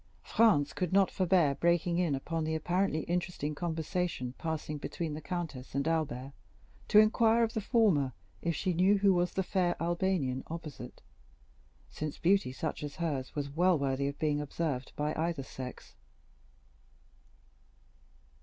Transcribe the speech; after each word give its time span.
Franz 0.23 0.73
could 0.73 0.91
not 0.91 1.11
forbear 1.11 1.53
breaking 1.53 1.99
in 1.99 2.15
upon 2.15 2.43
the 2.43 2.55
apparently 2.55 3.01
interesting 3.01 3.53
conversation 3.53 4.33
passing 4.39 4.79
between 4.79 5.13
the 5.13 5.21
countess 5.21 5.75
and 5.75 5.87
Albert, 5.87 6.33
to 6.87 6.97
inquire 6.97 7.43
of 7.43 7.53
the 7.53 7.61
former 7.61 8.11
if 8.41 8.55
she 8.55 8.73
knew 8.73 8.97
who 8.97 9.13
was 9.13 9.33
the 9.33 9.43
fair 9.43 9.75
Albanian 9.79 10.43
opposite, 10.47 11.03
since 11.87 12.17
beauty 12.17 12.51
such 12.51 12.81
as 12.83 12.95
hers 12.95 13.35
was 13.35 13.51
well 13.51 13.77
worthy 13.77 14.07
of 14.07 14.17
being 14.17 14.41
observed 14.41 14.91
by 14.95 15.13
either 15.13 15.43
sex. 15.43 15.93